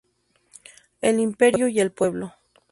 [1.01, 2.33] El imperio y el pueblo.